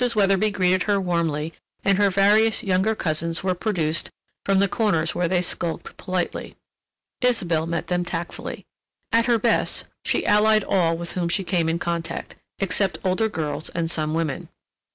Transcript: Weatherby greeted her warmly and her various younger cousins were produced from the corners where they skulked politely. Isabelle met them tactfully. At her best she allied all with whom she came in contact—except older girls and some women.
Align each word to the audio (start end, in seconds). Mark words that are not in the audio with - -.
Weatherby 0.15 0.49
greeted 0.49 0.81
her 0.89 0.99
warmly 0.99 1.53
and 1.83 1.99
her 1.99 2.09
various 2.09 2.63
younger 2.63 2.95
cousins 2.95 3.43
were 3.43 3.53
produced 3.53 4.09
from 4.43 4.57
the 4.57 4.67
corners 4.67 5.13
where 5.13 5.27
they 5.27 5.43
skulked 5.43 5.95
politely. 5.97 6.55
Isabelle 7.21 7.67
met 7.67 7.85
them 7.85 8.03
tactfully. 8.03 8.65
At 9.11 9.27
her 9.27 9.37
best 9.37 9.83
she 10.03 10.25
allied 10.25 10.63
all 10.63 10.97
with 10.97 11.11
whom 11.11 11.29
she 11.29 11.43
came 11.43 11.69
in 11.69 11.77
contact—except 11.77 12.97
older 13.03 13.29
girls 13.29 13.69
and 13.69 13.91
some 13.91 14.15
women. 14.15 14.49